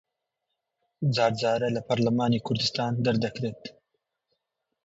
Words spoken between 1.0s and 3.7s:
جار جارە لە پەرلەمانی کوردستان دەردەکرێت